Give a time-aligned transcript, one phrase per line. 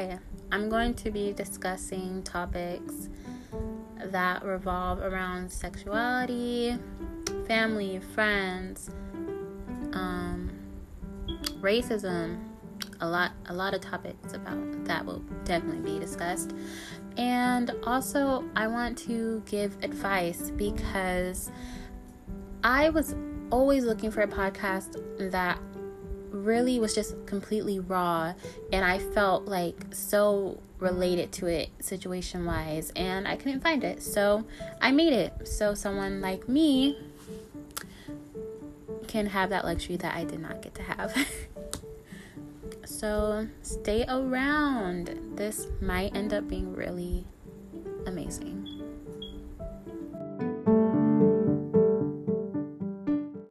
[0.00, 0.18] Hi,
[0.50, 3.10] I'm going to be discussing topics
[4.02, 6.78] that revolve around sexuality,
[7.46, 8.88] family, friends,
[9.92, 10.50] um,
[11.60, 12.42] racism,
[13.02, 16.54] a lot a lot of topics about that will definitely be discussed.
[17.18, 21.50] And also I want to give advice because
[22.64, 23.14] I was
[23.52, 24.96] always looking for a podcast
[25.30, 25.58] that
[26.30, 28.34] really was just completely raw
[28.72, 34.02] and I felt like so related to it situation wise and I couldn't find it.
[34.02, 34.44] So
[34.80, 36.98] I made it so someone like me
[39.06, 41.14] can have that luxury that I did not get to have.
[42.84, 45.18] so stay around.
[45.34, 47.26] This might end up being really
[48.06, 48.68] amazing.